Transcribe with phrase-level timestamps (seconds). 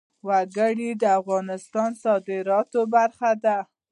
[0.27, 3.57] وګړي د افغانستان د صادراتو برخه ده.